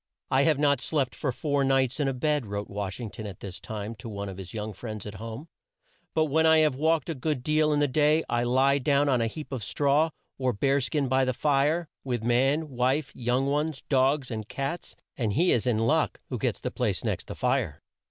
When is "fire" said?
11.33-11.87, 17.35-17.83